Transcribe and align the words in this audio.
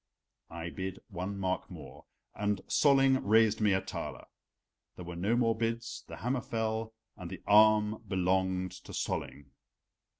I 0.49 0.71
bid 0.71 0.99
one 1.09 1.37
mark 1.37 1.69
more, 1.69 2.05
and 2.33 2.61
Solling 2.67 3.21
raised 3.23 3.61
me 3.61 3.73
a 3.73 3.81
thaler. 3.83 4.25
There 4.95 5.05
were 5.05 5.15
no 5.15 5.35
more 5.35 5.55
bids, 5.55 6.03
the 6.07 6.17
hammer 6.17 6.41
fell, 6.41 6.95
and 7.17 7.29
the 7.29 7.43
arm 7.45 8.01
belonged 8.07 8.71
to 8.85 8.93
Solling. 8.93 9.51